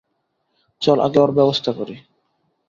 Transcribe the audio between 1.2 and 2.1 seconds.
ওর ব্যবস্থা করি।